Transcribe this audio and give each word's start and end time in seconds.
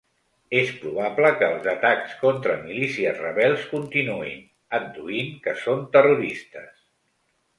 És 0.59 0.69
probable 0.83 1.29
que 1.41 1.49
els 1.55 1.67
atacs 1.73 2.15
contra 2.21 2.55
milícies 2.63 3.21
rebels 3.25 3.67
continuïn, 3.75 4.41
adduint 4.79 5.31
que 5.47 5.57
són 5.67 5.87
terroristes. 5.97 6.83